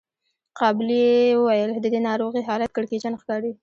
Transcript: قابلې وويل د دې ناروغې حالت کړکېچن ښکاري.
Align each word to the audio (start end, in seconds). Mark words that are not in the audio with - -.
قابلې 0.59 1.07
وويل 1.39 1.71
د 1.81 1.85
دې 1.93 1.99
ناروغې 2.09 2.41
حالت 2.49 2.69
کړکېچن 2.75 3.13
ښکاري. 3.21 3.51